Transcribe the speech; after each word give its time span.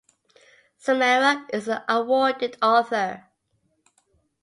Samarah 0.83 1.47
is 1.53 1.65
the 1.65 1.83
awarded 1.87 2.57
author. 2.59 3.27